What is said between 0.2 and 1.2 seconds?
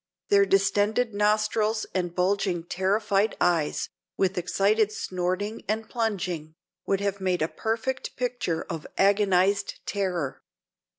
Their distended